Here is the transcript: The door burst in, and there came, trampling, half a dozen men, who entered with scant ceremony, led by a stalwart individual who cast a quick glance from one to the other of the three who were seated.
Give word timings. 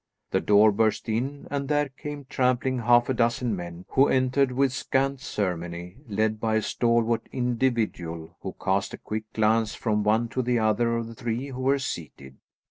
The 0.31 0.41
door 0.41 0.71
burst 0.71 1.07
in, 1.09 1.47
and 1.51 1.67
there 1.67 1.89
came, 1.89 2.25
trampling, 2.25 2.79
half 2.79 3.07
a 3.07 3.13
dozen 3.13 3.55
men, 3.55 3.85
who 3.89 4.07
entered 4.07 4.51
with 4.51 4.73
scant 4.73 5.19
ceremony, 5.19 5.97
led 6.07 6.39
by 6.39 6.55
a 6.55 6.61
stalwart 6.63 7.29
individual 7.31 8.35
who 8.41 8.55
cast 8.59 8.95
a 8.95 8.97
quick 8.97 9.31
glance 9.33 9.75
from 9.75 10.01
one 10.03 10.27
to 10.29 10.41
the 10.41 10.57
other 10.57 10.97
of 10.97 11.05
the 11.05 11.13
three 11.13 11.49
who 11.49 11.61
were 11.61 11.77
seated. 11.77 12.37